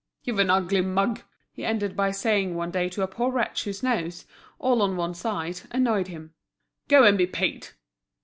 [0.23, 1.21] "You've an ugly mug,"
[1.53, 4.25] he ended by saying one day to a poor wretch whose nose,
[4.57, 6.33] all on one side, annoyed him,
[6.87, 7.67] "go and be paid!"